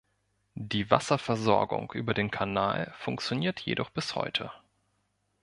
[0.55, 4.49] Die Wasserversorgung über den Kanal funktioniert jedoch bis heute.